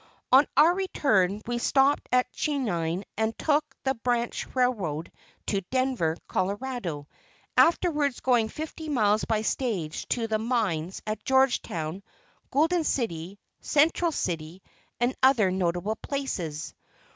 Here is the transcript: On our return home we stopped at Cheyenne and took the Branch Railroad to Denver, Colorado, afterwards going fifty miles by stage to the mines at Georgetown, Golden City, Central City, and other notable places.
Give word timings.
On 0.31 0.47
our 0.57 0.73
return 0.73 1.29
home 1.29 1.41
we 1.45 1.57
stopped 1.59 2.09
at 2.11 2.25
Cheyenne 2.31 3.03
and 3.17 3.37
took 3.37 3.63
the 3.83 3.93
Branch 3.93 4.47
Railroad 4.55 5.11
to 5.45 5.61
Denver, 5.69 6.17
Colorado, 6.27 7.07
afterwards 7.55 8.19
going 8.19 8.49
fifty 8.49 8.89
miles 8.89 9.25
by 9.25 9.43
stage 9.43 10.07
to 10.07 10.25
the 10.25 10.39
mines 10.39 11.03
at 11.05 11.23
Georgetown, 11.23 12.01
Golden 12.49 12.83
City, 12.83 13.37
Central 13.59 14.11
City, 14.11 14.63
and 14.99 15.13
other 15.21 15.51
notable 15.51 15.97
places. 15.97 16.73